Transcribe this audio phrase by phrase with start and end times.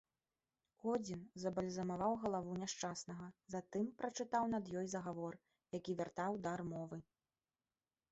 [0.91, 5.37] Одзін забальзамаваў галаву няшчаснага, затым прачытаў над ёй загавор,
[5.79, 6.97] які вяртаў дар мовы.